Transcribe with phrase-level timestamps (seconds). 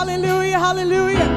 [0.00, 1.28] aleluia, aleluia.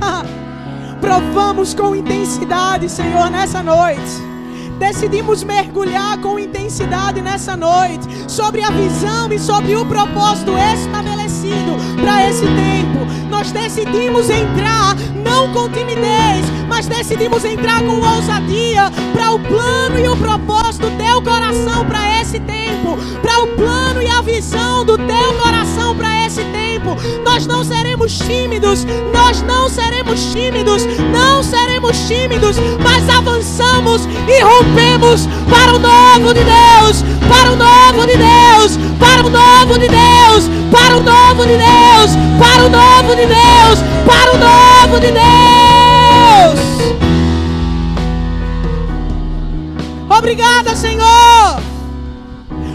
[1.00, 4.28] Provamos com intensidade, Senhor, nessa noite
[4.78, 12.28] decidimos mergulhar com intensidade nessa noite sobre a visão e sobre o propósito estabelecido para
[12.28, 13.28] esse tempo.
[13.28, 20.08] Nós decidimos entrar não com timidez, mas decidimos entrar com ousadia para o plano e
[20.08, 25.34] o propósito teu coração para esse tempo, para o plano e a visão do teu
[25.42, 26.96] coração para esse tempo.
[27.24, 35.26] Nós não seremos tímidos, nós não seremos tímidos, não seremos tímidos, mas avançamos e rompemos
[35.50, 40.48] para o novo de Deus, para o novo de Deus, para o novo de Deus,
[40.70, 45.67] para o novo de Deus, para o novo de Deus, para o novo de Deus.
[50.18, 51.62] Obrigada, Senhor.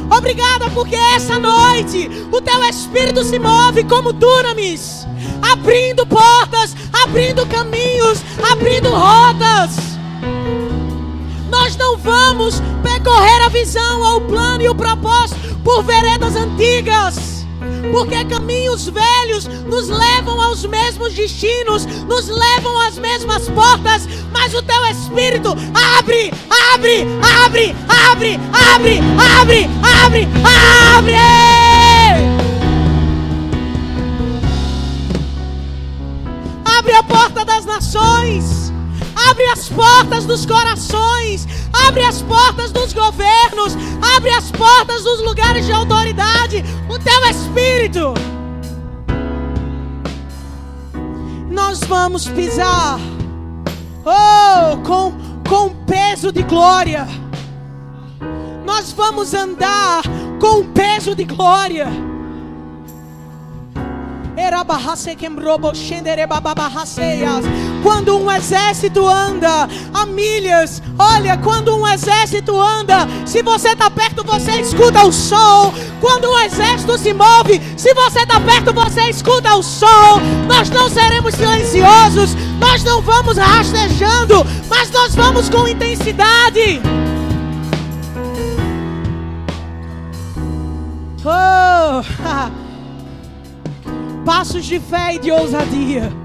[0.09, 5.05] Obrigada porque essa noite o teu espírito se move como dunamis,
[5.51, 9.75] abrindo portas, abrindo caminhos, abrindo rotas.
[11.49, 17.32] Nós não vamos percorrer a visão, o plano e o propósito por veredas antigas
[17.91, 24.61] porque caminhos velhos nos levam aos mesmos destinos, nos levam às mesmas portas, mas o
[24.61, 26.31] teu espírito abre,
[26.73, 31.43] abre, abre, abre, abre, abre, abre, abre.
[36.65, 38.62] Abre a porta das nações.
[39.29, 41.47] Abre as portas dos corações,
[41.87, 43.75] abre as portas dos governos,
[44.15, 48.13] abre as portas dos lugares de autoridade, o teu espírito.
[51.49, 52.99] Nós vamos pisar,
[54.05, 55.13] oh, com,
[55.47, 57.07] com peso de glória.
[58.65, 60.03] Nós vamos andar
[60.39, 61.87] com peso de glória.
[67.83, 74.23] Quando um exército anda a milhas, olha, quando um exército anda, se você está perto,
[74.23, 75.73] você escuta o som.
[75.99, 80.21] Quando um exército se move, se você está perto, você escuta o som.
[80.47, 86.81] Nós não seremos silenciosos, nós não vamos rastejando, mas nós vamos com intensidade.
[91.25, 92.01] Oh,
[94.25, 96.22] Passos de fé e de ousadia.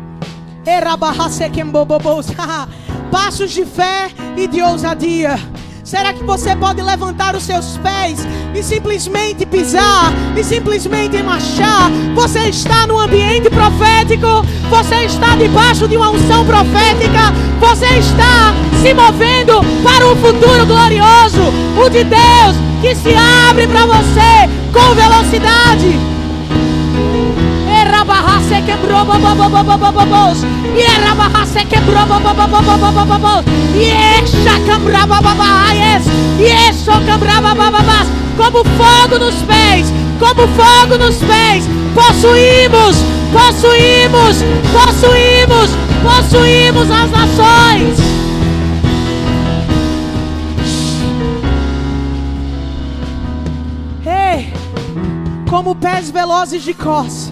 [3.11, 5.39] Passos de fé e de ousadia.
[5.83, 8.19] Será que você pode levantar os seus pés
[8.55, 11.91] e simplesmente pisar e simplesmente marchar?
[12.15, 18.53] Você está no ambiente profético, você está debaixo de uma unção profética, você está
[18.83, 21.41] se movendo para o futuro glorioso,
[21.83, 23.15] o de Deus que se
[23.49, 26.18] abre para você com velocidade
[28.09, 30.43] rabarrace quebrou bababababababos.
[30.75, 33.45] E rabarrace quebrou bababababababos.
[33.75, 36.05] E echa cambrava babaias.
[36.39, 38.09] E eso cambrava bababas.
[38.37, 41.69] Como fogo nos pés, como fogo nos pés.
[41.95, 42.97] Possuímos,
[43.33, 44.37] possuímos,
[44.73, 45.71] possuímos,
[46.03, 48.09] possuímos as nações.
[55.51, 57.28] Como pés velozes de cós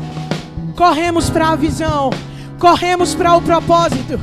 [0.76, 2.10] corremos para a visão,
[2.58, 4.20] corremos para o propósito.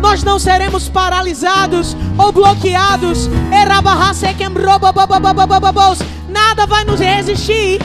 [0.00, 3.28] Nós não seremos paralisados ou bloqueados.
[6.28, 7.80] Nada vai nos resistir.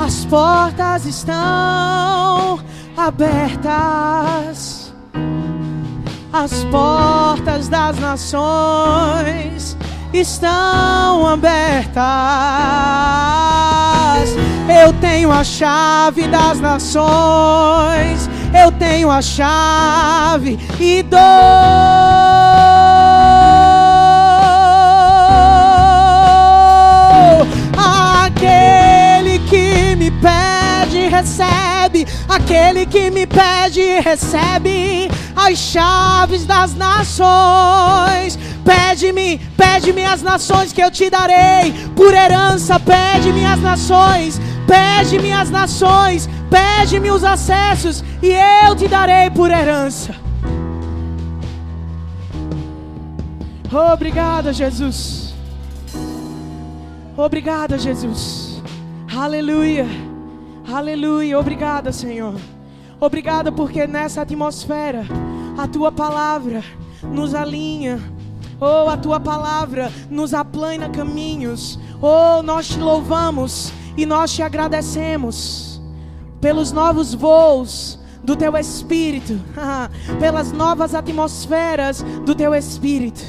[0.00, 2.60] As portas estão
[3.06, 4.92] abertas
[6.32, 9.76] as portas das nações
[10.12, 12.00] estão abertas.
[14.82, 22.59] Eu tenho a chave das nações, eu tenho a chave e dou.
[32.40, 38.38] Aquele que me pede, recebe as chaves das nações.
[38.64, 42.80] Pede-me, pede-me as nações que eu te darei por herança.
[42.80, 48.32] Pede-me as nações, pede-me as nações, pede-me os acessos e
[48.66, 50.14] eu te darei por herança.
[53.92, 55.34] Obrigada, Jesus.
[57.16, 58.62] Obrigada, Jesus.
[59.14, 60.09] Aleluia.
[60.72, 61.38] Aleluia.
[61.38, 62.34] Obrigada, Senhor.
[63.00, 65.04] Obrigada porque nessa atmosfera
[65.58, 66.62] a tua palavra
[67.02, 67.98] nos alinha.
[68.60, 71.78] Oh, a tua palavra nos aplana caminhos.
[72.00, 75.80] Oh, nós te louvamos e nós te agradecemos
[76.40, 79.40] pelos novos voos do teu espírito,
[80.20, 83.22] pelas novas atmosferas do teu espírito.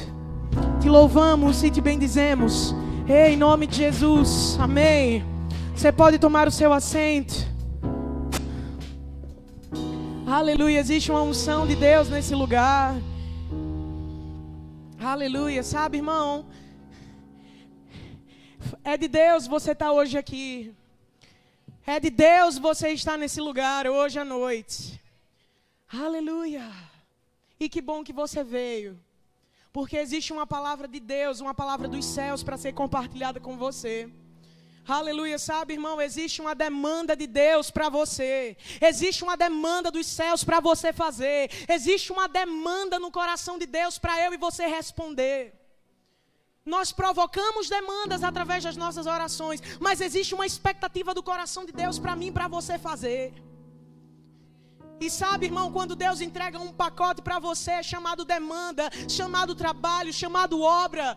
[0.80, 2.74] Te louvamos e te bendizemos.
[3.08, 4.56] Em nome de Jesus.
[4.60, 5.31] Amém.
[5.82, 7.34] Você pode tomar o seu assento.
[10.24, 12.94] Aleluia, existe uma unção de Deus nesse lugar.
[15.00, 16.46] Aleluia, sabe, irmão?
[18.84, 20.72] É de Deus você estar tá hoje aqui.
[21.84, 25.00] É de Deus você estar nesse lugar hoje à noite.
[25.92, 26.70] Aleluia.
[27.58, 28.96] E que bom que você veio.
[29.72, 34.08] Porque existe uma palavra de Deus, uma palavra dos céus para ser compartilhada com você.
[34.86, 38.56] Aleluia, sabe, irmão, existe uma demanda de Deus para você.
[38.80, 41.50] Existe uma demanda dos céus para você fazer.
[41.68, 45.54] Existe uma demanda no coração de Deus para eu e você responder.
[46.64, 51.98] Nós provocamos demandas através das nossas orações, mas existe uma expectativa do coração de Deus
[51.98, 53.32] para mim para você fazer.
[55.00, 60.60] E sabe, irmão, quando Deus entrega um pacote para você chamado demanda, chamado trabalho, chamado
[60.60, 61.16] obra,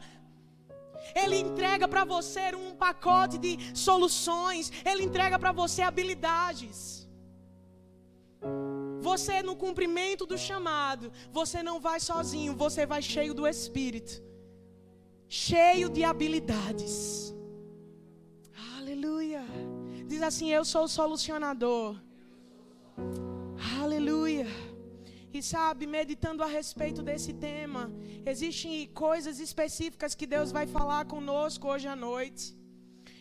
[1.14, 4.72] ele entrega para você um pacote de soluções.
[4.84, 7.08] Ele entrega para você habilidades.
[9.02, 14.24] Você, no cumprimento do chamado, você não vai sozinho, você vai cheio do Espírito,
[15.28, 17.34] cheio de habilidades.
[18.78, 19.44] Aleluia.
[20.08, 21.96] Diz assim: Eu sou o solucionador.
[23.82, 24.48] Aleluia.
[25.38, 27.92] E sabe, meditando a respeito desse tema,
[28.26, 32.58] existem coisas específicas que Deus vai falar conosco hoje à noite.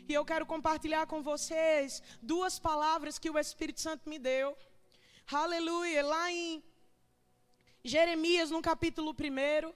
[0.09, 4.57] E eu quero compartilhar com vocês duas palavras que o Espírito Santo me deu.
[5.27, 6.07] Aleluia.
[6.07, 6.63] Lá em
[7.83, 9.73] Jeremias, no capítulo 1.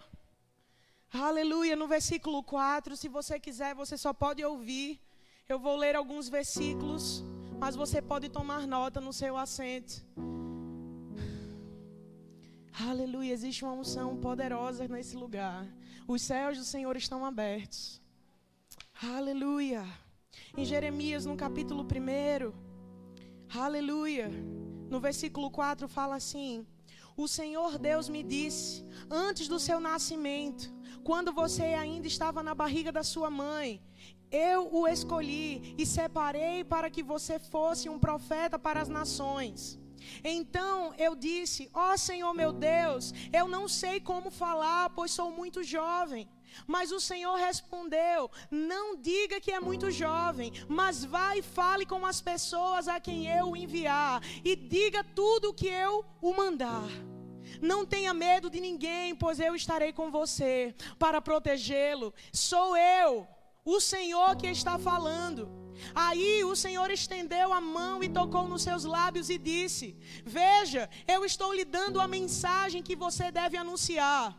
[1.13, 1.75] Aleluia.
[1.75, 2.97] No versículo 4.
[2.97, 5.01] Se você quiser, você só pode ouvir.
[5.49, 7.25] Eu vou ler alguns versículos.
[7.59, 10.07] Mas você pode tomar nota no seu assento.
[12.87, 15.67] Aleluia, existe uma unção poderosa nesse lugar.
[16.07, 18.01] Os céus do Senhor estão abertos.
[19.03, 19.85] Aleluia.
[20.57, 22.53] Em Jeremias, no capítulo 1,
[23.59, 24.31] aleluia,
[24.89, 26.65] no versículo 4 fala assim:
[27.17, 30.73] O Senhor Deus me disse, antes do seu nascimento,
[31.03, 33.83] quando você ainda estava na barriga da sua mãe,
[34.31, 39.81] eu o escolhi e separei para que você fosse um profeta para as nações.
[40.25, 45.31] Então eu disse: Ó oh, Senhor meu Deus, eu não sei como falar, pois sou
[45.31, 46.29] muito jovem.
[46.67, 52.05] Mas o Senhor respondeu: Não diga que é muito jovem, mas vá e fale com
[52.05, 56.89] as pessoas a quem eu enviar, e diga tudo o que eu o mandar.
[57.61, 62.13] Não tenha medo de ninguém, pois eu estarei com você para protegê-lo.
[62.33, 63.27] Sou eu,
[63.75, 65.43] o Senhor que está falando.
[65.95, 71.25] Aí o Senhor estendeu a mão e tocou nos seus lábios e disse: Veja, eu
[71.25, 74.37] estou lhe dando a mensagem que você deve anunciar.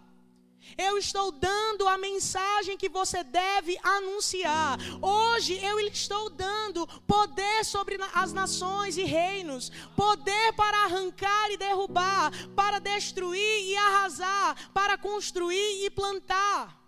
[0.78, 4.78] Eu estou dando a mensagem que você deve anunciar.
[5.02, 12.32] Hoje eu estou dando poder sobre as nações e reinos, poder para arrancar e derrubar,
[12.56, 16.79] para destruir e arrasar, para construir e plantar.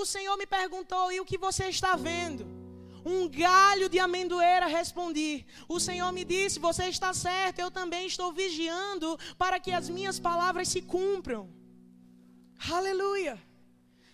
[0.00, 2.44] O Senhor me perguntou: e o que você está vendo?
[3.08, 5.46] um galho de amendoeira, respondi.
[5.68, 10.18] O Senhor me disse: Você está certo, eu também estou vigiando para que as minhas
[10.18, 11.48] palavras se cumpram.
[12.78, 13.40] Aleluia.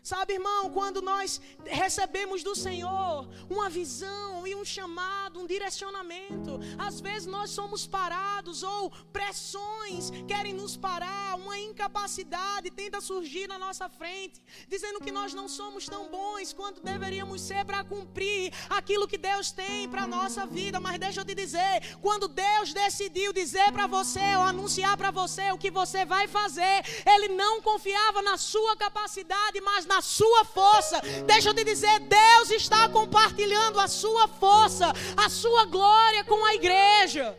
[0.03, 7.01] Sabe, irmão, quando nós recebemos do Senhor uma visão e um chamado, um direcionamento, às
[7.01, 13.89] vezes nós somos parados ou pressões querem nos parar, uma incapacidade tenta surgir na nossa
[13.89, 19.17] frente, dizendo que nós não somos tão bons quanto deveríamos ser para cumprir aquilo que
[19.17, 20.81] Deus tem para nossa vida.
[20.81, 25.53] Mas deixa eu te dizer, quando Deus decidiu dizer para você ou anunciar para você
[25.53, 31.01] o que você vai fazer, Ele não confiava na sua capacidade, mas na sua força.
[31.27, 36.55] Deixa eu te dizer, Deus está compartilhando a sua força, a sua glória com a
[36.55, 37.37] igreja.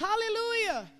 [0.00, 0.90] Aleluia.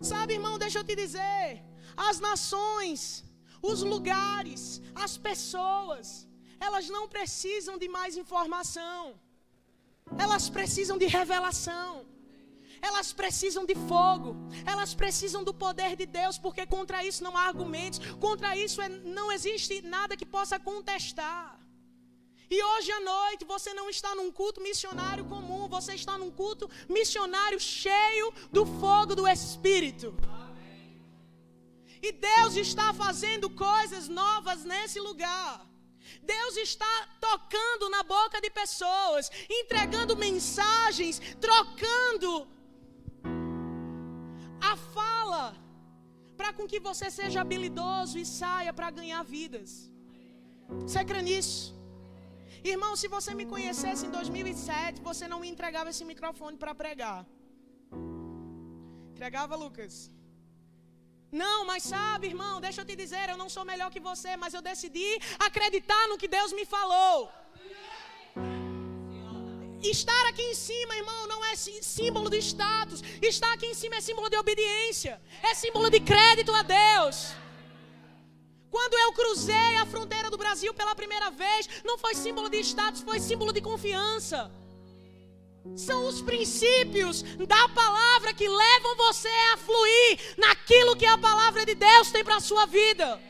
[0.00, 1.62] Sabe, irmão, deixa eu te dizer,
[1.96, 3.24] as nações,
[3.60, 6.26] os lugares, as pessoas,
[6.60, 9.18] elas não precisam de mais informação.
[10.16, 12.06] Elas precisam de revelação.
[12.80, 17.42] Elas precisam de fogo, elas precisam do poder de Deus, porque contra isso não há
[17.42, 21.58] argumentos, contra isso é, não existe nada que possa contestar.
[22.50, 26.70] E hoje à noite você não está num culto missionário comum, você está num culto
[26.88, 30.14] missionário cheio do fogo do Espírito.
[32.00, 35.66] E Deus está fazendo coisas novas nesse lugar.
[36.22, 42.48] Deus está tocando na boca de pessoas, entregando mensagens, trocando
[44.60, 45.56] a fala,
[46.36, 49.90] para com que você seja habilidoso e saia para ganhar vidas.
[50.86, 51.74] Você crê nisso?
[52.62, 57.26] Irmão, se você me conhecesse em 2007, você não me entregava esse microfone para pregar.
[59.12, 60.10] Entregava, Lucas?
[61.30, 64.54] Não, mas sabe, irmão, deixa eu te dizer, eu não sou melhor que você, mas
[64.54, 67.30] eu decidi acreditar no que Deus me falou.
[69.82, 73.02] Estar aqui em cima, irmão, não é símbolo de status.
[73.22, 75.20] Estar aqui em cima é símbolo de obediência.
[75.42, 77.32] É símbolo de crédito a Deus.
[78.70, 83.02] Quando eu cruzei a fronteira do Brasil pela primeira vez, não foi símbolo de status,
[83.02, 84.50] foi símbolo de confiança.
[85.76, 91.74] São os princípios da palavra que levam você a fluir naquilo que a palavra de
[91.74, 93.20] Deus tem para a sua vida.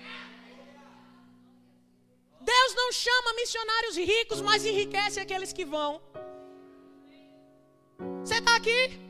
[2.40, 6.00] Deus não chama missionários ricos, mas enriquece aqueles que vão.
[8.28, 9.00] Você está aqui?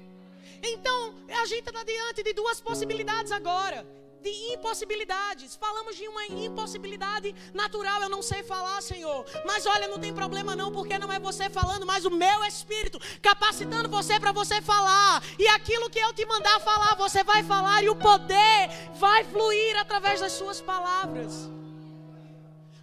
[0.63, 3.85] Então, a gente está diante de duas possibilidades agora
[4.23, 5.57] de impossibilidades.
[5.57, 8.01] Falamos de uma impossibilidade natural.
[8.01, 9.27] Eu não sei falar, Senhor.
[9.45, 13.01] Mas olha, não tem problema não, porque não é você falando, mas o meu espírito
[13.21, 15.21] capacitando você para você falar.
[15.37, 19.77] E aquilo que eu te mandar falar, você vai falar e o poder vai fluir
[19.81, 21.51] através das suas palavras.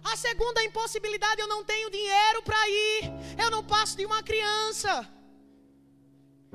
[0.04, 3.10] A segunda impossibilidade, eu não tenho dinheiro para ir.
[3.42, 5.15] Eu não passo de uma criança.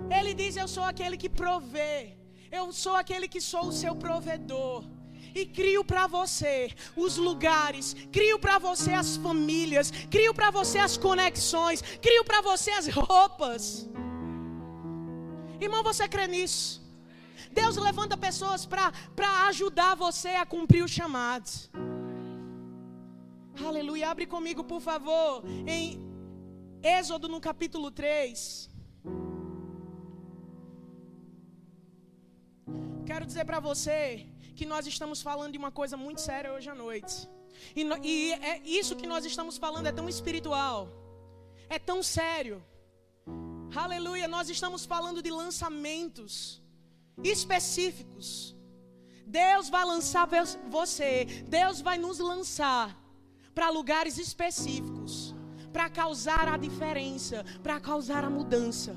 [0.09, 2.17] Ele diz: Eu sou aquele que provê.
[2.51, 4.83] Eu sou aquele que sou o seu provedor.
[5.33, 10.97] E crio para você os lugares, crio para você as famílias, crio para você as
[10.97, 13.89] conexões, crio para você as roupas.
[15.59, 16.81] Irmão, você crê nisso?
[17.51, 18.91] Deus levanta pessoas para
[19.47, 21.69] ajudar você a cumprir os chamados.
[23.65, 24.09] Aleluia.
[24.09, 26.01] Abre comigo, por favor, em
[26.81, 28.70] Êxodo no capítulo 3.
[33.05, 36.75] Quero dizer para você que nós estamos falando de uma coisa muito séria hoje à
[36.75, 37.27] noite.
[37.75, 40.89] E, e é isso que nós estamos falando é tão espiritual,
[41.69, 42.63] é tão sério.
[43.75, 46.61] Aleluia, nós estamos falando de lançamentos
[47.23, 48.55] específicos.
[49.25, 50.27] Deus vai lançar
[50.69, 52.97] você, Deus vai nos lançar
[53.55, 55.33] para lugares específicos,
[55.71, 58.95] para causar a diferença, para causar a mudança.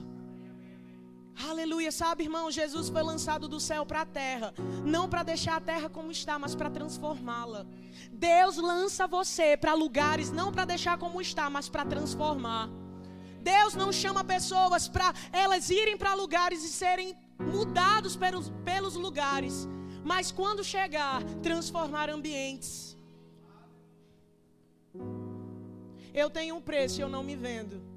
[1.36, 2.50] Aleluia, sabe, irmão?
[2.50, 6.38] Jesus foi lançado do céu para a terra, não para deixar a terra como está,
[6.38, 7.66] mas para transformá-la.
[8.12, 12.68] Deus lança você para lugares não para deixar como está, mas para transformar.
[13.40, 19.68] Deus não chama pessoas para elas irem para lugares e serem mudados pelos, pelos lugares,
[20.04, 22.96] mas quando chegar, transformar ambientes.
[26.14, 27.93] Eu tenho um preço eu não me vendo.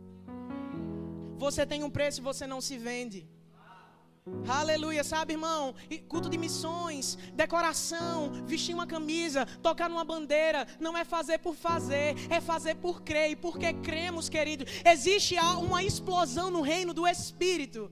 [1.37, 3.27] Você tem um preço e você não se vende.
[4.47, 5.73] Aleluia, sabe, irmão?
[6.09, 12.15] Culto de missões, decoração, vestir uma camisa, tocar numa bandeira, não é fazer por fazer,
[12.29, 13.31] é fazer por crer.
[13.31, 15.35] E porque cremos, querido, existe
[15.67, 17.89] uma explosão no reino do Espírito.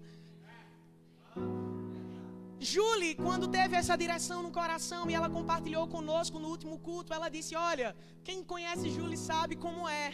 [2.59, 7.29] Julie, quando teve essa direção no coração e ela compartilhou conosco no último culto, ela
[7.29, 10.13] disse: Olha, quem conhece Julie sabe como é.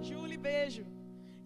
[0.00, 0.93] Julie, beijo.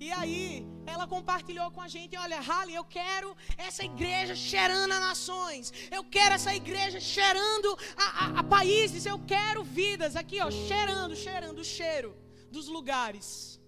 [0.00, 5.00] E aí, ela compartilhou com a gente: olha, Halley, eu quero essa igreja cheirando a
[5.00, 5.72] nações.
[5.90, 9.06] Eu quero essa igreja cheirando a, a, a países.
[9.06, 12.16] Eu quero vidas aqui, ó, cheirando, cheirando o cheiro
[12.50, 13.60] dos lugares.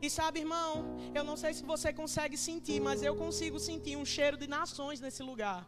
[0.00, 4.04] E sabe, irmão, eu não sei se você consegue sentir, mas eu consigo sentir um
[4.04, 5.66] cheiro de nações nesse lugar.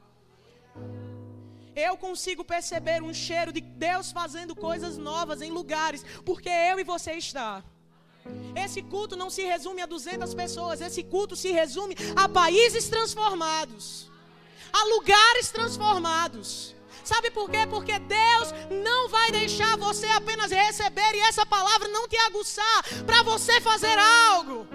[1.75, 6.85] Eu consigo perceber um cheiro de Deus fazendo coisas novas em lugares, porque eu e
[6.85, 7.65] você está.
[8.55, 14.11] Esse culto não se resume a 200 pessoas, esse culto se resume a países transformados,
[14.73, 16.75] a lugares transformados.
[17.05, 17.67] Sabe por quê?
[17.69, 18.53] Porque Deus
[18.85, 23.99] não vai deixar você apenas receber e essa palavra não te aguçar para você fazer
[23.99, 24.67] algo.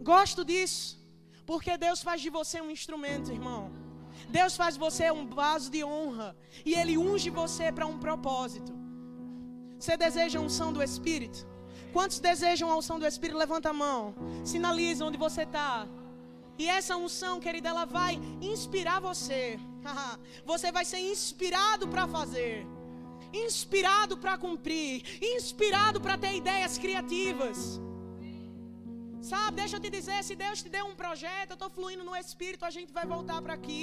[0.00, 0.98] Gosto disso,
[1.46, 3.70] porque Deus faz de você um instrumento, irmão.
[4.28, 8.79] Deus faz você um vaso de honra e Ele unge você para um propósito.
[9.80, 11.46] Você deseja a unção do Espírito?
[11.94, 13.38] Quantos desejam a unção do Espírito?
[13.38, 14.14] Levanta a mão.
[14.44, 15.88] Sinaliza onde você está.
[16.58, 19.58] E essa unção, querida, ela vai inspirar você.
[20.44, 22.66] você vai ser inspirado para fazer.
[23.32, 24.94] inspirado para cumprir,
[25.34, 27.80] inspirado para ter ideias criativas.
[29.22, 32.16] Sabe, deixa eu te dizer, se Deus te deu um projeto, eu estou fluindo no
[32.16, 33.82] Espírito, a gente vai voltar para aqui.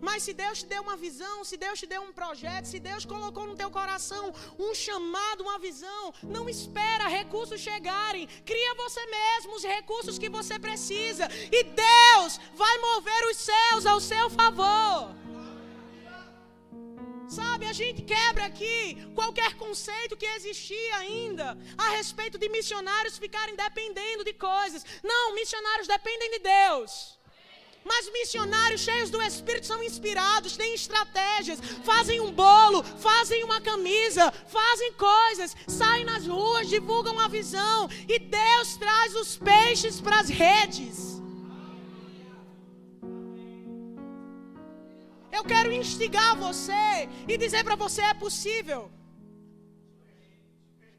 [0.00, 3.04] Mas se Deus te deu uma visão, se Deus te deu um projeto, se Deus
[3.04, 8.26] colocou no teu coração um chamado, uma visão, não espera recursos chegarem.
[8.44, 11.28] Cria você mesmo os recursos que você precisa.
[11.52, 15.20] E Deus vai mover os céus ao seu favor.
[17.28, 23.54] Sabe, a gente quebra aqui qualquer conceito que existia ainda a respeito de missionários ficarem
[23.54, 24.84] dependendo de coisas.
[25.00, 27.19] Não, missionários dependem de Deus.
[27.84, 34.30] Mas missionários cheios do Espírito são inspirados, têm estratégias, fazem um bolo, fazem uma camisa,
[34.46, 40.28] fazem coisas, saem nas ruas, divulgam a visão e Deus traz os peixes para as
[40.28, 41.20] redes.
[45.32, 48.90] Eu quero instigar você e dizer para você: é possível.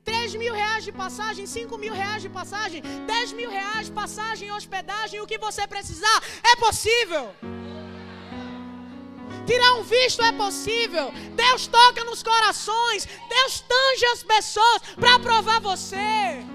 [0.04, 4.52] 3 mil reais de passagem, 5 mil reais de passagem, 10 mil reais de passagem
[4.52, 6.18] hospedagem, o que você precisar,
[6.52, 7.34] é possível.
[9.46, 11.12] Tirar um visto é possível.
[11.36, 13.08] Deus toca nos corações.
[13.28, 16.46] Deus tange as pessoas para aprovar você.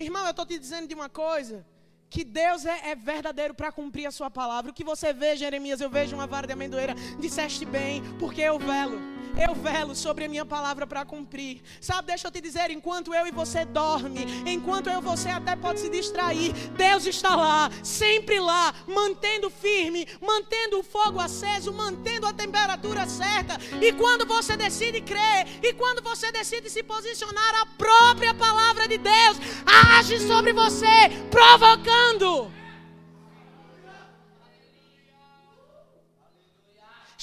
[0.00, 1.64] Irmão, eu estou te dizendo de uma coisa
[2.10, 4.70] que Deus é, é verdadeiro para cumprir a sua palavra.
[4.70, 6.94] O que você vê, Jeremias, eu vejo uma vara de amendoeira.
[7.18, 9.17] Disseste bem, porque eu velo.
[9.38, 11.62] Eu velo sobre a minha palavra para cumprir.
[11.80, 15.54] Sabe, deixa eu te dizer, enquanto eu e você dorme, enquanto eu e você até
[15.54, 22.26] pode se distrair, Deus está lá, sempre lá, mantendo firme, mantendo o fogo aceso, mantendo
[22.26, 23.56] a temperatura certa.
[23.80, 28.98] E quando você decide crer, e quando você decide se posicionar, a própria palavra de
[28.98, 32.57] Deus age sobre você, provocando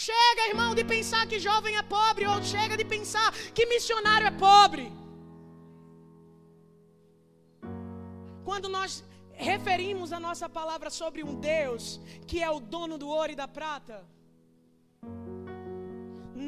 [0.03, 4.31] Chega, irmão, de pensar que jovem é pobre, ou chega de pensar que missionário é
[4.31, 4.91] pobre.
[8.43, 13.31] Quando nós referimos a nossa palavra sobre um Deus que é o dono do ouro
[13.31, 13.97] e da prata,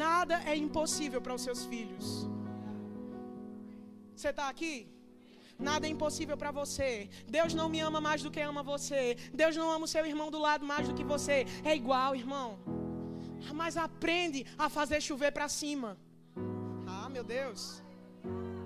[0.03, 2.05] nada é impossível para os seus filhos.
[4.13, 4.75] Você está aqui?
[5.57, 7.09] Nada é impossível para você.
[7.37, 9.15] Deus não me ama mais do que ama você.
[9.33, 11.45] Deus não ama o seu irmão do lado mais do que você.
[11.63, 12.86] É igual, irmão.
[13.53, 15.97] Mas aprende a fazer chover para cima.
[16.87, 17.83] Ah, meu Deus.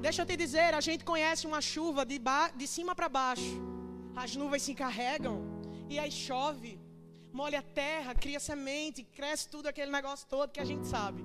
[0.02, 2.20] Deixa eu te dizer, a gente conhece uma chuva de,
[2.56, 3.62] de cima para baixo.
[4.16, 5.38] As nuvens se carregam
[5.90, 6.80] e aí chove,
[7.32, 11.24] molha a terra, cria semente, cresce tudo aquele negócio todo que a gente sabe.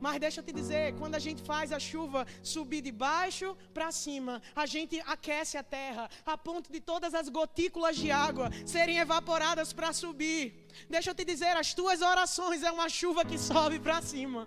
[0.00, 3.90] Mas deixa eu te dizer, quando a gente faz a chuva subir de baixo para
[3.90, 8.98] cima, a gente aquece a terra a ponto de todas as gotículas de água serem
[8.98, 10.66] evaporadas para subir.
[10.88, 14.46] Deixa eu te dizer, as tuas orações é uma chuva que sobe para cima.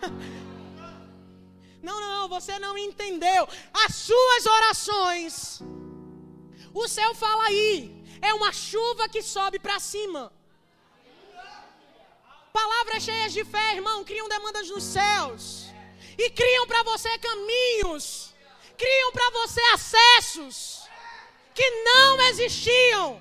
[1.82, 3.48] Não, não, você não entendeu.
[3.72, 5.62] As suas orações,
[6.74, 10.30] o céu fala aí, é uma chuva que sobe para cima.
[12.52, 15.66] Palavras cheias de fé, irmão, criam demandas nos céus.
[16.18, 18.34] E criam para você caminhos.
[18.76, 20.82] Criam para você acessos
[21.54, 23.20] que não existiam.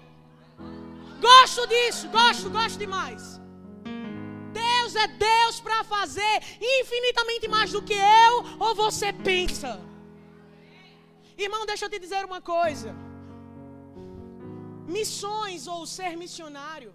[1.19, 3.39] Gosto disso, gosto, gosto demais.
[4.53, 9.79] Deus é Deus para fazer infinitamente mais do que eu ou você pensa.
[11.37, 12.95] Irmão, deixa eu te dizer uma coisa.
[14.87, 16.93] Missões ou ser missionário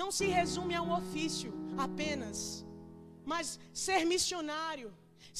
[0.00, 1.50] não se resume a um ofício
[1.86, 2.38] apenas,
[3.32, 4.90] mas ser missionário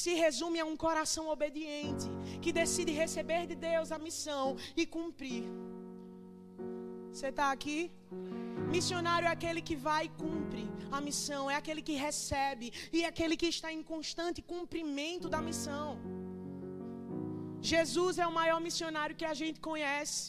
[0.03, 2.09] se resume a um coração obediente
[2.43, 4.47] que decide receber de Deus a missão
[4.81, 5.45] e cumprir.
[7.13, 7.79] Você está aqui?
[8.77, 10.65] Missionário é aquele que vai e cumpre
[10.97, 12.67] a missão, é aquele que recebe
[12.97, 15.89] e é aquele que está em constante cumprimento da missão.
[17.73, 20.23] Jesus é o maior missionário que a gente conhece.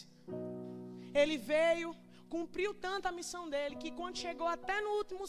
[1.22, 1.90] Ele veio,
[2.36, 5.24] cumpriu tanto a missão dele que quando chegou até no último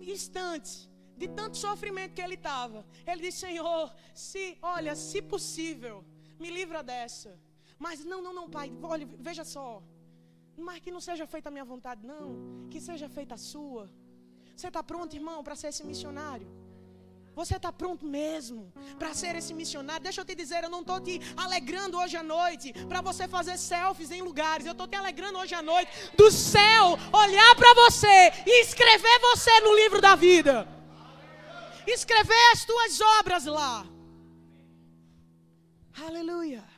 [0.00, 6.04] instante, de tanto sofrimento que ele estava, ele disse: Senhor, se, olha, se possível,
[6.38, 7.38] me livra dessa.
[7.78, 9.82] Mas não, não, não, pai, olha, veja só.
[10.56, 12.68] Mas que não seja feita a minha vontade, não.
[12.70, 13.90] Que seja feita a sua.
[14.54, 16.48] Você está pronto, irmão, para ser esse missionário?
[17.34, 20.02] Você está pronto mesmo para ser esse missionário?
[20.02, 23.56] Deixa eu te dizer, eu não estou te alegrando hoje à noite para você fazer
[23.56, 24.66] selfies em lugares.
[24.66, 29.60] Eu estou te alegrando hoje à noite do céu olhar para você e escrever você
[29.60, 30.68] no livro da vida.
[31.86, 33.86] Escrever as tuas obras lá.
[36.06, 36.71] Aleluia.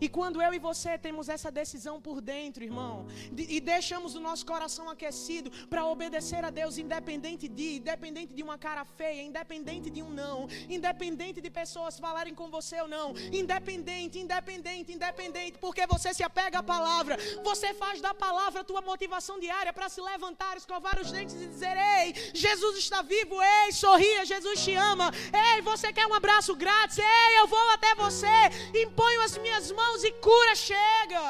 [0.00, 3.06] E quando eu e você temos essa decisão por dentro, irmão,
[3.36, 8.58] e deixamos o nosso coração aquecido para obedecer a Deus, independente de, independente de uma
[8.58, 14.18] cara feia, independente de um não, independente de pessoas falarem com você ou não, independente,
[14.18, 19.40] independente, independente, porque você se apega à palavra, você faz da palavra a tua motivação
[19.40, 24.26] diária para se levantar, escovar os dentes e dizer: Ei, Jesus está vivo, ei, sorria,
[24.26, 25.10] Jesus te ama,
[25.54, 28.26] ei, você quer um abraço grátis, ei, eu vou até você,
[28.74, 31.26] imponho as minhas mãos mãos e cura chega.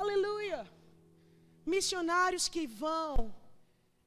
[0.00, 0.60] Aleluia.
[1.74, 3.34] Missionários que vão,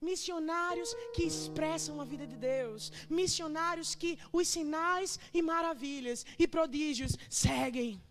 [0.10, 7.18] missionários que expressam a vida de Deus, missionários que os sinais e maravilhas e prodígios
[7.30, 8.02] seguem,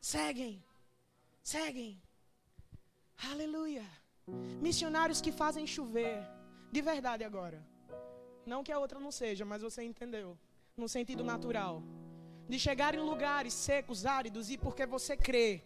[0.00, 0.54] seguem,
[1.54, 1.92] seguem.
[3.30, 3.86] Aleluia.
[4.68, 6.18] Missionários que fazem chover,
[6.70, 7.60] de verdade agora.
[8.46, 10.28] Não que a outra não seja, mas você entendeu,
[10.76, 11.82] no sentido natural
[12.48, 15.62] de chegar em lugares secos, áridos, e porque você crê,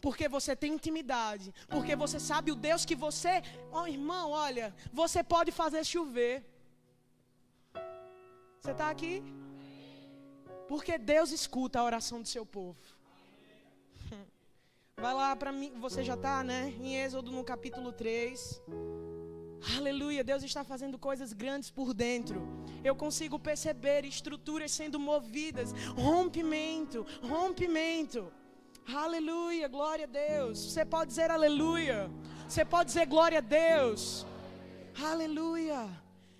[0.00, 4.74] porque você tem intimidade, porque você sabe o Deus que você, ó oh, irmão, olha,
[4.92, 6.44] você pode fazer chover.
[8.60, 9.22] Você está aqui?
[10.68, 12.78] Porque Deus escuta a oração do seu povo.
[14.96, 16.68] Vai lá para mim, você já está, né?
[16.78, 18.60] Em Êxodo no capítulo 3.
[19.76, 22.40] Aleluia, Deus está fazendo coisas grandes por dentro.
[22.82, 28.32] Eu consigo perceber estruturas sendo movidas, rompimento, rompimento.
[28.86, 30.58] Aleluia, glória a Deus.
[30.58, 32.10] Você pode dizer aleluia.
[32.48, 34.26] Você pode dizer glória a Deus.
[35.02, 35.88] Aleluia.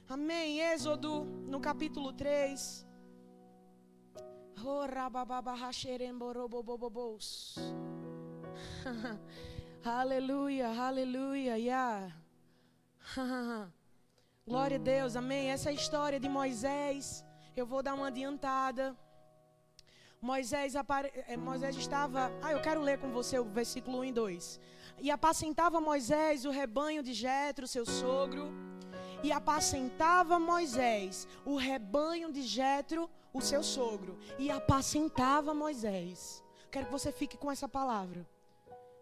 [0.08, 0.60] Amém.
[0.60, 2.86] Êxodo no capítulo 3.
[9.84, 11.56] aleluia, aleluia.
[11.56, 12.12] Yeah.
[14.46, 15.50] Glória a Deus, amém.
[15.50, 17.24] Essa é história de Moisés,
[17.56, 18.96] eu vou dar uma adiantada.
[20.20, 21.10] Moisés, apare...
[21.26, 22.30] Eh, Moisés estava.
[22.42, 24.60] Ah, eu quero ler com você o versículo 1 e 2.
[25.00, 28.52] E apacentava Moisés o rebanho de Jetro, seu sogro.
[29.22, 34.18] E apacentava Moisés o rebanho de Jetro, o seu sogro.
[34.38, 36.44] E apacentava Moisés.
[36.70, 38.26] Quero que você fique com essa palavra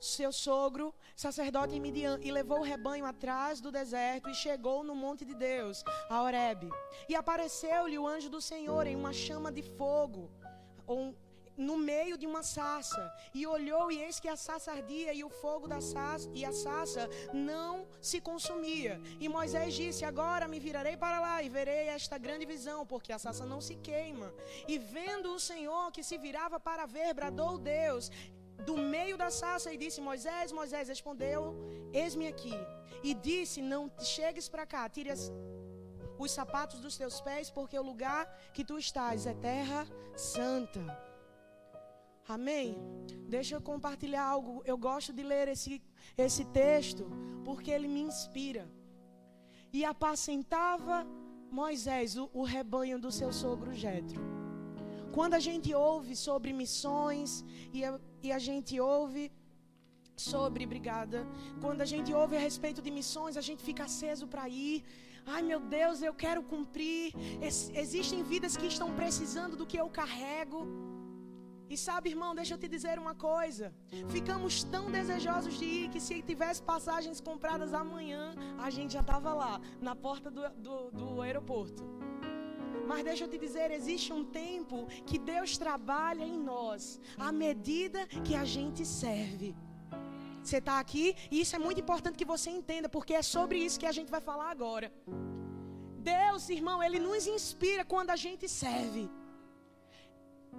[0.00, 4.94] seu sogro, sacerdote em Midian, e levou o rebanho atrás do deserto e chegou no
[4.94, 6.68] monte de Deus, a Horebe.
[7.08, 10.30] E apareceu-lhe o anjo do Senhor em uma chama de fogo,
[10.88, 11.14] um,
[11.58, 15.28] no meio de uma sassa, e olhou e eis que a sassa ardia e o
[15.28, 19.00] fogo da sassa e a sassa não se consumia.
[19.18, 23.18] E Moisés disse: Agora me virarei para lá e verei esta grande visão, porque a
[23.18, 24.32] sassa não se queima.
[24.68, 28.08] E vendo o Senhor que se virava para ver, bradou Deus:
[28.66, 31.54] do meio da sarça e disse: Moisés, Moisés respondeu:
[31.92, 32.54] Eis-me aqui.
[33.02, 35.32] E disse: Não chegues para cá, tire as,
[36.18, 40.84] os sapatos dos teus pés, porque o lugar que tu estás é terra santa.
[42.26, 42.76] Amém?
[43.28, 44.62] Deixa eu compartilhar algo.
[44.64, 45.82] Eu gosto de ler esse,
[46.16, 47.08] esse texto
[47.44, 48.70] porque ele me inspira.
[49.72, 51.06] E apacentava
[51.50, 54.37] Moisés o, o rebanho do seu sogro Jetro.
[55.18, 57.44] Quando a gente ouve sobre missões
[57.76, 59.22] e a, e a gente ouve
[60.16, 61.26] sobre, obrigada,
[61.60, 64.84] quando a gente ouve a respeito de missões, a gente fica aceso para ir.
[65.26, 67.12] Ai meu Deus, eu quero cumprir.
[67.48, 70.60] Es, existem vidas que estão precisando do que eu carrego.
[71.68, 73.74] E sabe, irmão, deixa eu te dizer uma coisa.
[74.16, 79.34] Ficamos tão desejosos de ir que se tivesse passagens compradas amanhã, a gente já estava
[79.34, 82.07] lá, na porta do, do, do aeroporto.
[82.88, 88.06] Mas deixa eu te dizer, existe um tempo que Deus trabalha em nós, à medida
[88.26, 89.54] que a gente serve.
[90.42, 91.14] Você está aqui?
[91.30, 94.10] E isso é muito importante que você entenda, porque é sobre isso que a gente
[94.10, 94.90] vai falar agora.
[95.98, 99.10] Deus, irmão, Ele nos inspira quando a gente serve.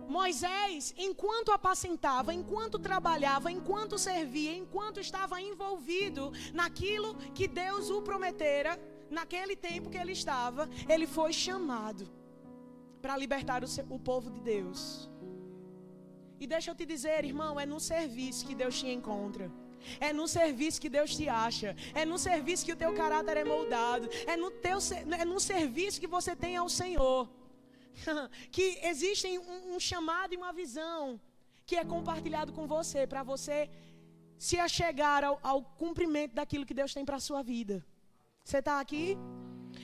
[0.07, 8.79] Moisés, enquanto apacentava, enquanto trabalhava, enquanto servia, enquanto estava envolvido naquilo que Deus o prometera,
[9.09, 12.18] naquele tempo que ele estava, ele foi chamado
[13.01, 15.09] para libertar o, seu, o povo de Deus.
[16.39, 19.51] E deixa eu te dizer, irmão, é no serviço que Deus te encontra.
[19.99, 21.75] É no serviço que Deus te acha.
[21.93, 24.09] É no serviço que o teu caráter é moldado.
[24.25, 24.77] É no, teu,
[25.19, 27.29] é no serviço que você tem ao Senhor.
[28.51, 31.19] que existem um, um chamado e uma visão
[31.65, 33.69] que é compartilhado com você, para você
[34.38, 37.85] se achegar ao, ao cumprimento daquilo que Deus tem para a sua vida.
[38.43, 39.17] Você está aqui?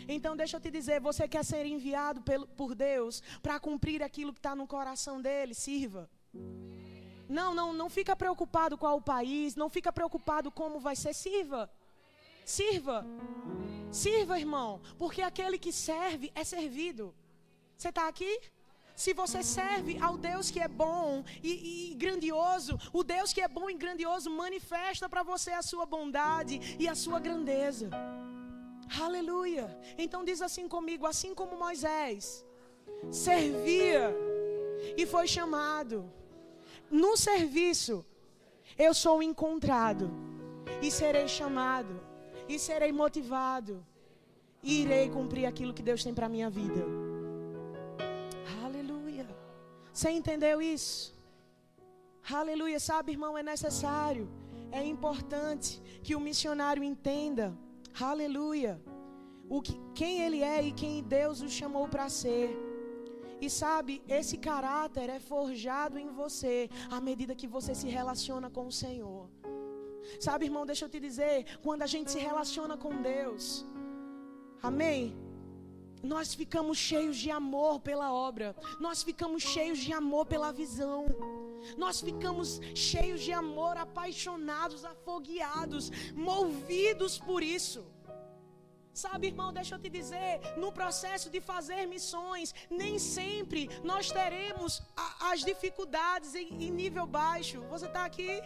[0.08, 4.34] Então deixa eu te dizer, você quer ser enviado pelo, por Deus para cumprir aquilo
[4.34, 5.54] que está no coração dele?
[5.54, 6.10] Sirva.
[7.28, 11.70] Não, não, não fica preocupado com o país, não fica preocupado como vai ser, sirva.
[12.46, 13.06] Sirva.
[13.92, 17.14] Sirva, irmão, porque aquele que serve é servido.
[17.76, 18.40] Você está aqui?
[18.96, 23.48] se você serve ao Deus que é bom e, e, grandioso, o Deus que é
[23.48, 27.90] bom e grandioso manifesta para você a sua bondade e a sua grandeza.
[29.00, 29.78] Aleluia.
[29.98, 32.46] Então diz assim comigo: assim como Moisés
[33.12, 34.14] servia
[34.98, 36.12] e foi chamado,
[36.90, 38.06] no serviço
[38.78, 40.12] eu sou encontrado
[40.82, 42.00] e serei chamado
[42.48, 43.86] e serei motivado
[44.62, 46.82] e irei cumprir aquilo que Deus tem para minha vida.
[48.64, 49.28] Aleluia.
[49.94, 51.16] Você entendeu isso?
[52.30, 52.80] Aleluia.
[52.80, 54.28] Sabe, irmão, é necessário,
[54.72, 57.56] é importante que o missionário entenda.
[58.00, 58.82] Aleluia.
[59.50, 62.50] O que, quem ele é e quem Deus o chamou para ser.
[63.40, 68.68] E sabe, esse caráter é forjado em você à medida que você se relaciona com
[68.68, 69.30] o Senhor.
[70.20, 73.66] Sabe, irmão, deixa eu te dizer, quando a gente se relaciona com Deus,
[74.62, 75.16] amém?
[76.04, 81.06] Nós ficamos cheios de amor pela obra, nós ficamos cheios de amor pela visão,
[81.78, 87.86] nós ficamos cheios de amor, apaixonados, afogueados, movidos por isso.
[88.94, 94.82] Sabe, irmão, deixa eu te dizer, no processo de fazer missões, nem sempre nós teremos
[94.96, 97.62] a, as dificuldades em, em nível baixo.
[97.64, 98.42] Você está aqui?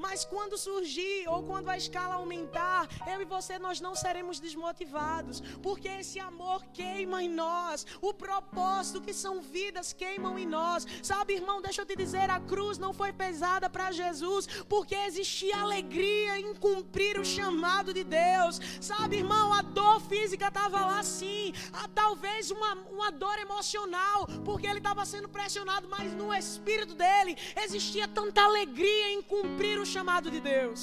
[0.00, 5.40] Mas quando surgir ou quando a escala aumentar, eu e você nós não seremos desmotivados,
[5.62, 10.86] porque esse amor queima em nós, o propósito que são vidas queimam em nós.
[11.02, 15.58] Sabe, irmão, deixa eu te dizer, a cruz não foi pesada para Jesus, porque existia
[15.58, 18.58] alegria em cumprir o chamado de Deus.
[18.80, 24.66] Sabe, irmão, a dor física estava lá sim, a, talvez uma, uma dor emocional, porque
[24.66, 30.30] ele estava sendo pressionado, mas no espírito dele existia tanta alegria em cumprir o chamado
[30.30, 30.82] de Deus.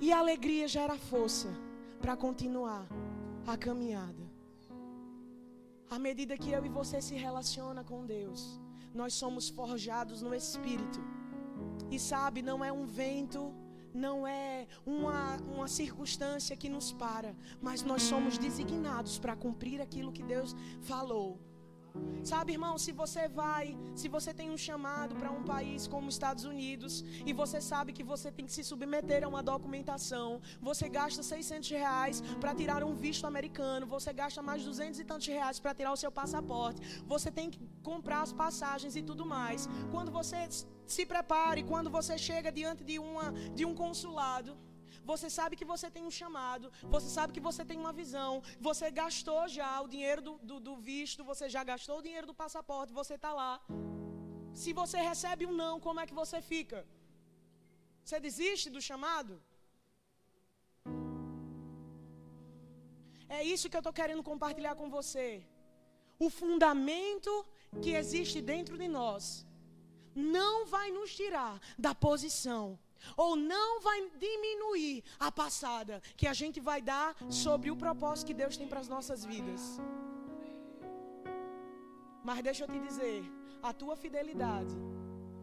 [0.00, 1.48] E a alegria gera força
[2.00, 2.86] para continuar
[3.46, 4.24] a caminhada.
[5.90, 8.40] À medida que eu e você se relaciona com Deus,
[8.94, 11.00] nós somos forjados no Espírito.
[11.90, 13.54] E sabe, não é um vento,
[13.94, 20.12] não é uma, uma circunstância que nos para, mas nós somos designados para cumprir aquilo
[20.12, 21.51] que Deus falou.
[22.24, 26.14] Sabe, irmão, se você vai, se você tem um chamado para um país como os
[26.14, 30.88] Estados Unidos e você sabe que você tem que se submeter a uma documentação, você
[30.88, 35.58] gasta 600 reais para tirar um visto americano, você gasta mais 200 e tantos reais
[35.58, 39.68] para tirar o seu passaporte, você tem que comprar as passagens e tudo mais.
[39.90, 40.48] Quando você
[40.86, 44.56] se prepare, quando você chega diante de, uma, de um consulado,
[45.10, 48.90] você sabe que você tem um chamado, você sabe que você tem uma visão, você
[49.02, 52.98] gastou já o dinheiro do, do, do visto, você já gastou o dinheiro do passaporte,
[53.00, 53.52] você está lá.
[54.62, 56.80] Se você recebe um não, como é que você fica?
[58.04, 59.34] Você desiste do chamado?
[63.38, 65.28] É isso que eu estou querendo compartilhar com você.
[66.18, 67.32] O fundamento
[67.82, 69.46] que existe dentro de nós
[70.14, 72.78] não vai nos tirar da posição
[73.16, 78.34] ou não vai diminuir a passada que a gente vai dar sobre o propósito que
[78.34, 79.80] Deus tem para as nossas vidas.
[82.24, 83.24] Mas deixa eu te dizer,
[83.62, 84.74] a tua fidelidade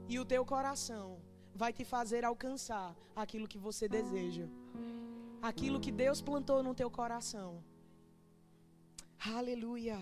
[0.07, 1.19] e o teu coração
[1.53, 4.47] vai te fazer alcançar aquilo que você deseja.
[5.41, 7.63] Aquilo que Deus plantou no teu coração.
[9.37, 9.99] Aleluia.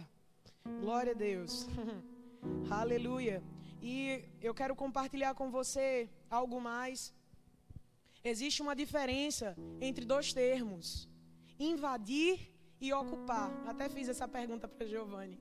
[0.82, 1.68] Glória a Deus.
[2.70, 3.44] Aleluia.
[3.82, 7.14] E eu quero compartilhar com você algo mais
[8.28, 11.08] Existe uma diferença entre dois termos:
[11.58, 12.52] invadir
[12.86, 13.50] e ocupar.
[13.66, 15.40] Até fiz essa pergunta para Giovanni.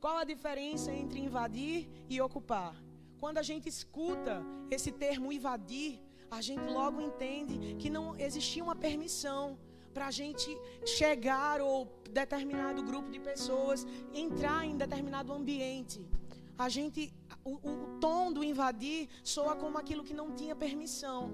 [0.00, 2.74] Qual a diferença entre invadir e ocupar?
[3.20, 8.74] Quando a gente escuta esse termo invadir, a gente logo entende que não existia uma
[8.74, 9.56] permissão
[9.94, 10.48] para a gente
[10.84, 11.76] chegar ou
[12.10, 16.04] determinado grupo de pessoas entrar em determinado ambiente.
[16.58, 21.30] A gente, o, o tom do invadir soa como aquilo que não tinha permissão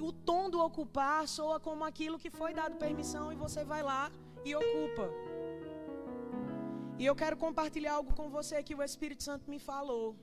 [0.00, 4.10] o tom do ocupar soa como aquilo que foi dado permissão e você vai lá
[4.44, 5.10] e ocupa.
[6.98, 10.16] E eu quero compartilhar algo com você que o Espírito Santo me falou.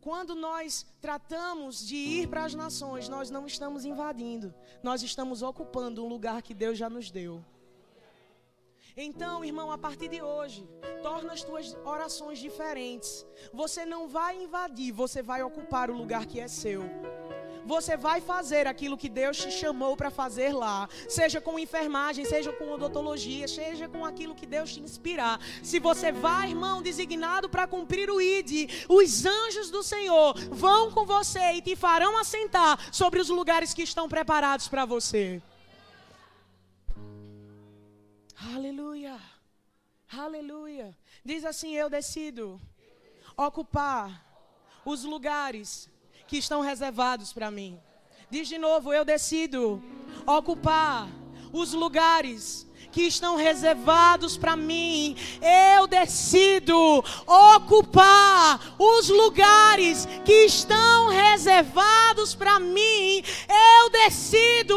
[0.00, 6.04] Quando nós tratamos de ir para as nações, nós não estamos invadindo, nós estamos ocupando
[6.04, 7.42] um lugar que Deus já nos deu.
[8.96, 10.68] Então, irmão, a partir de hoje,
[11.02, 13.26] torna as tuas orações diferentes.
[13.52, 16.82] Você não vai invadir, você vai ocupar o lugar que é seu
[17.64, 22.52] você vai fazer aquilo que Deus te chamou para fazer lá, seja com enfermagem, seja
[22.52, 25.40] com odontologia, seja com aquilo que Deus te inspirar.
[25.62, 31.04] Se você vai, irmão, designado para cumprir o ID, os anjos do Senhor vão com
[31.04, 35.42] você e te farão assentar sobre os lugares que estão preparados para você.
[38.54, 39.18] Aleluia.
[40.12, 40.96] Aleluia.
[41.24, 42.60] Diz assim: Eu decido
[43.36, 44.24] ocupar
[44.84, 45.90] os lugares
[46.34, 47.78] que estão reservados para mim.
[48.28, 49.80] Diz de novo: Eu decido
[50.26, 51.06] ocupar
[51.52, 55.14] os lugares que estão reservados para mim.
[55.76, 56.76] Eu decido
[57.54, 63.22] ocupar os lugares que estão reservados para mim.
[63.48, 64.76] Eu decido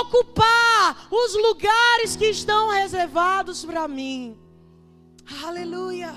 [0.00, 4.34] ocupar os lugares que estão reservados para mim.
[5.44, 6.14] Aleluia.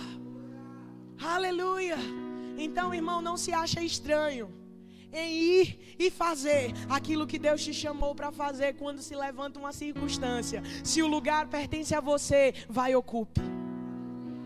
[1.21, 1.97] Aleluia.
[2.57, 4.58] Então, irmão, não se acha estranho
[5.11, 9.73] em ir e fazer aquilo que Deus te chamou para fazer quando se levanta uma
[9.73, 10.61] circunstância.
[10.83, 13.41] Se o lugar pertence a você, vai ocupe.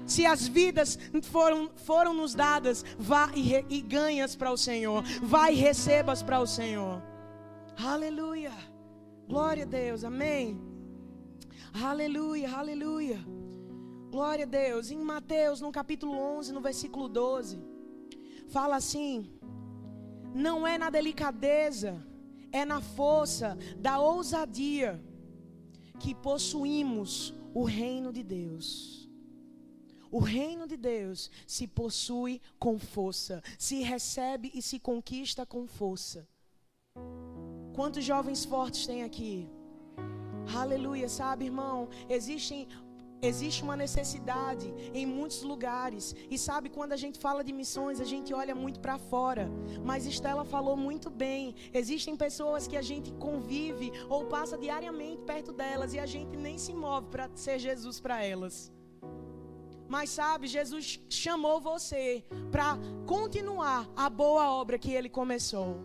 [0.05, 5.03] Se as vidas foram, foram nos dadas, vá e, re, e ganhas para o Senhor.
[5.21, 7.01] Vá e recebas para o Senhor.
[7.77, 8.51] Aleluia.
[9.27, 10.03] Glória a Deus.
[10.03, 10.61] Amém.
[11.73, 13.19] Aleluia, aleluia.
[14.11, 14.91] Glória a Deus.
[14.91, 17.59] Em Mateus, no capítulo 11, no versículo 12,
[18.49, 19.31] fala assim:
[20.33, 22.05] não é na delicadeza,
[22.51, 25.01] é na força da ousadia
[25.99, 29.09] que possuímos o reino de Deus.
[30.11, 36.27] O reino de Deus se possui com força, se recebe e se conquista com força.
[37.73, 39.49] Quantos jovens fortes tem aqui?
[40.55, 41.89] Aleluia, sabe, irmão?
[42.07, 42.67] Existem
[43.29, 46.13] Existe uma necessidade em muitos lugares.
[46.29, 49.49] E sabe, quando a gente fala de missões, a gente olha muito para fora.
[49.81, 51.55] Mas Estela falou muito bem.
[51.73, 56.57] Existem pessoas que a gente convive ou passa diariamente perto delas e a gente nem
[56.57, 58.73] se move para ser Jesus para elas.
[59.87, 65.79] Mas sabe, Jesus chamou você para continuar a boa obra que ele começou.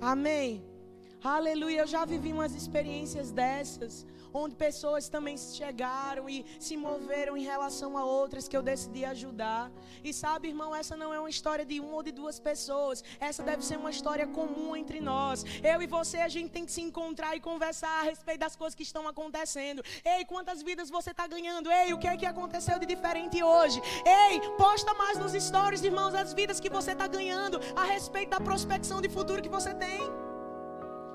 [0.00, 0.75] Amém.
[1.22, 1.80] Aleluia.
[1.80, 7.96] Eu já vivi umas experiências dessas onde pessoas também chegaram e se moveram em relação
[7.96, 9.70] a outras que eu decidi ajudar.
[10.04, 13.42] E sabe, irmão, essa não é uma história de uma ou de duas pessoas, essa
[13.42, 15.44] deve ser uma história comum entre nós.
[15.62, 18.74] Eu e você, a gente tem que se encontrar e conversar a respeito das coisas
[18.74, 19.82] que estão acontecendo.
[20.04, 21.70] Ei, quantas vidas você está ganhando?
[21.70, 23.80] Ei, o que é que aconteceu de diferente hoje?
[24.04, 28.40] Ei, posta mais nos stories, irmãos, as vidas que você está ganhando a respeito da
[28.40, 30.00] prospecção de futuro que você tem.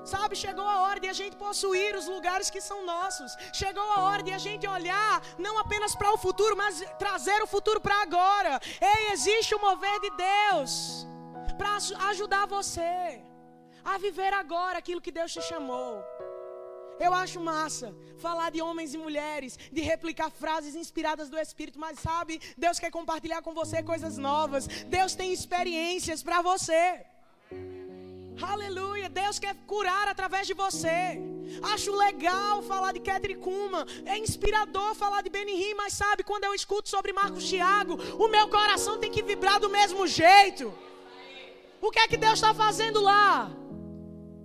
[0.04, 3.36] Sabe, chegou a hora de a gente possuir os lugares que são nossos.
[3.52, 7.46] Chegou a hora de a gente olhar não apenas para o futuro, mas trazer o
[7.46, 8.60] futuro para agora.
[8.80, 11.06] Ei, existe o mover de Deus
[11.56, 11.76] para
[12.10, 13.22] ajudar você
[13.84, 16.02] a viver agora aquilo que Deus te chamou.
[16.98, 21.98] Eu acho massa falar de homens e mulheres, de replicar frases inspiradas do Espírito, mas
[21.98, 24.66] sabe, Deus quer compartilhar com você coisas novas.
[24.86, 27.11] Deus tem experiências para você.
[28.40, 29.08] Aleluia.
[29.08, 31.20] Deus quer curar através de você.
[31.62, 33.86] Acho legal falar de Kedri Kuma.
[34.06, 38.48] É inspirador falar de Benihim, mas sabe, quando eu escuto sobre Marcos Tiago, o meu
[38.48, 40.72] coração tem que vibrar do mesmo jeito.
[41.80, 43.50] O que é que Deus está fazendo lá?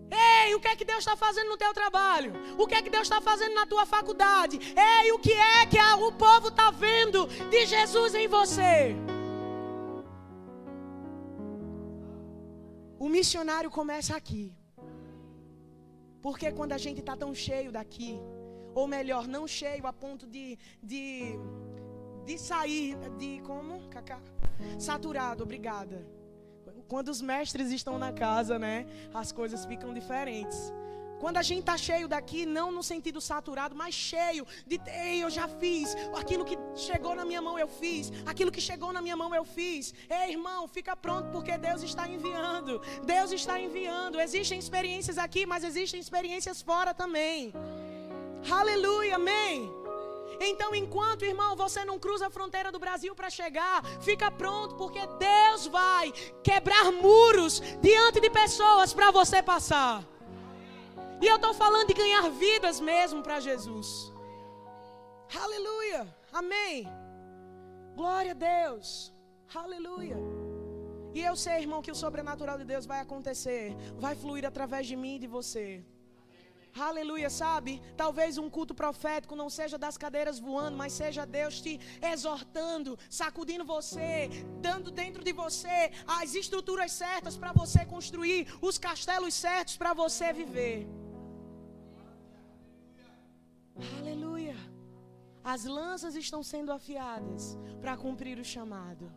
[0.10, 2.34] Ei, o que é que Deus está fazendo no teu trabalho?
[2.58, 4.58] O que é que Deus está fazendo na tua faculdade?
[4.76, 8.95] Ei, o que é que o povo está vendo de Jesus em você?
[13.00, 14.54] O missionário começa aqui.
[16.22, 18.20] Porque quando a gente está tão cheio daqui,
[18.74, 21.34] ou melhor, não cheio a ponto de, de,
[22.26, 23.88] de sair de como?
[23.90, 24.20] Cacá?
[24.80, 26.06] Saturado, obrigada.
[26.88, 28.86] Quando os mestres estão na casa, né?
[29.14, 30.74] As coisas ficam diferentes.
[31.20, 35.30] Quando a gente está cheio daqui, não no sentido saturado, mas cheio de, ei, eu
[35.30, 39.18] já fiz, aquilo que chegou na minha mão eu fiz, aquilo que chegou na minha
[39.18, 39.94] mão eu fiz.
[40.10, 42.80] Ei, irmão, fica pronto porque Deus está enviando.
[43.04, 44.20] Deus está enviando.
[44.20, 47.54] Existem experiências aqui, mas existem experiências fora também.
[48.50, 49.72] Aleluia, amém.
[50.40, 55.00] Então, enquanto, irmão, você não cruza a fronteira do Brasil para chegar, fica pronto, porque
[55.18, 56.12] Deus vai
[56.44, 60.04] quebrar muros diante de pessoas para você passar.
[61.22, 64.14] E eu estou falando de ganhar vidas mesmo para Jesus.
[65.44, 66.02] Aleluia.
[66.32, 66.88] Amém.
[67.96, 69.12] Glória a Deus.
[69.54, 70.18] Aleluia.
[71.18, 73.76] E eu sei, irmão, que o sobrenatural de Deus vai acontecer.
[73.98, 75.84] Vai fluir através de mim e de você.
[76.80, 77.82] Aleluia, sabe?
[77.96, 81.80] Talvez um culto profético não seja das cadeiras voando, mas seja Deus te
[82.12, 84.30] exortando, sacudindo você,
[84.62, 90.32] dando dentro de você as estruturas certas para você construir, os castelos certos para você
[90.32, 90.88] viver.
[94.00, 94.56] Aleluia.
[95.44, 99.12] As lanças estão sendo afiadas para cumprir o chamado.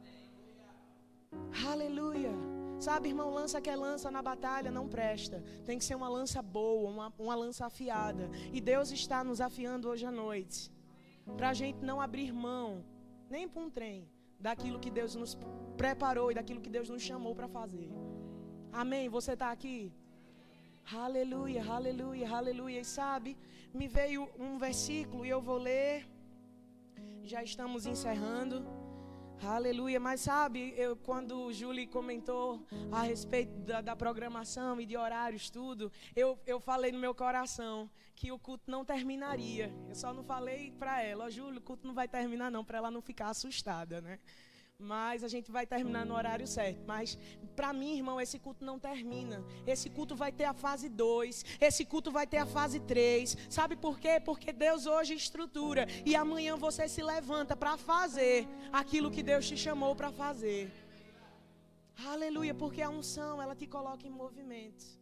[1.67, 2.33] Aleluia.
[2.79, 5.43] Sabe, irmão, lança que é lança na batalha não presta.
[5.67, 8.31] Tem que ser uma lança boa, uma, uma lança afiada.
[8.53, 10.73] E Deus está nos afiando hoje à noite.
[11.37, 12.85] para a gente não abrir mão,
[13.29, 14.09] nem para um trem,
[14.39, 15.37] daquilo que Deus nos
[15.77, 17.91] preparou e daquilo que Deus nos chamou para fazer.
[18.73, 19.09] Amém?
[19.09, 19.93] Você está aqui?
[20.93, 22.81] Aleluia, aleluia, aleluia.
[22.81, 23.37] E sabe,
[23.73, 26.09] me veio um versículo e eu vou ler.
[27.23, 28.65] Já estamos encerrando.
[29.43, 34.99] Aleluia, mas sabe, eu, quando o Julie comentou a respeito da, da, programação e de
[34.99, 39.73] horários, tudo, eu, eu falei no meu coração que o culto não terminaria.
[39.89, 42.77] Eu só não falei para ela, ó Júlio, o culto não vai terminar não, para
[42.77, 44.19] ela não ficar assustada, né?
[44.81, 46.83] Mas a gente vai terminar no horário certo.
[46.87, 47.19] Mas
[47.55, 49.45] para mim, irmão, esse culto não termina.
[49.67, 51.45] Esse culto vai ter a fase 2.
[51.61, 53.37] Esse culto vai ter a fase 3.
[53.49, 54.21] Sabe por quê?
[54.25, 55.87] Porque Deus hoje estrutura.
[56.05, 60.73] E amanhã você se levanta para fazer aquilo que Deus te chamou para fazer.
[62.07, 65.00] Aleluia, porque a unção, ela te coloca em movimento.